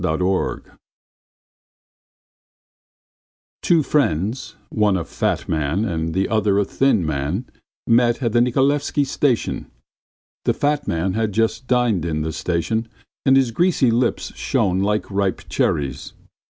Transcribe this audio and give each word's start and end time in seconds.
FAT 0.03 0.13
AND 0.13 0.21
THIN 0.21 0.59
Two 3.61 3.83
friends 3.83 4.55
one 4.69 4.97
a 4.97 5.05
fat 5.05 5.47
man 5.47 5.85
and 5.85 6.15
the 6.15 6.27
other 6.27 6.57
a 6.57 6.65
thin 6.65 7.05
man 7.05 7.45
met 7.85 8.19
at 8.23 8.31
the 8.31 8.41
Nikolaevsky 8.41 9.03
station. 9.03 9.69
The 10.45 10.55
fat 10.55 10.87
man 10.87 11.13
had 11.13 11.33
just 11.33 11.67
dined 11.67 12.03
in 12.03 12.23
the 12.23 12.33
station 12.33 12.87
and 13.27 13.37
his 13.37 13.51
greasy 13.51 13.91
lips 13.91 14.33
shone 14.35 14.79
like 14.79 15.05
ripe 15.11 15.43
cherries. 15.49 16.13